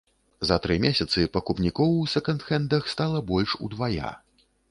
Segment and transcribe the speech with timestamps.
[0.49, 4.13] За тры месяцы пакупнікоў у сэканд-хэндах стала больш удвая.